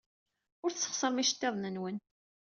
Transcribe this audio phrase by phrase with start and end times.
[0.63, 1.97] Ur tesxeṣrem iceḍḍiḍen-nwen.